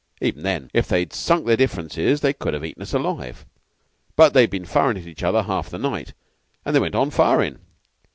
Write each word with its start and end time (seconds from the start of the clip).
Even 0.19 0.41
then, 0.41 0.71
if 0.73 0.87
they'd 0.87 1.13
sunk 1.13 1.45
their 1.45 1.55
differences, 1.55 2.21
they 2.21 2.33
could 2.33 2.55
have 2.55 2.65
eaten 2.65 2.81
us 2.81 2.91
alive; 2.95 3.45
but 4.15 4.33
they'd 4.33 4.49
been 4.49 4.65
firin' 4.65 4.97
at 4.97 5.05
each 5.05 5.21
other 5.21 5.43
half 5.43 5.69
the 5.69 5.77
night, 5.77 6.13
and 6.65 6.75
they 6.75 6.79
went 6.79 6.95
on 6.95 7.11
firin'. 7.11 7.59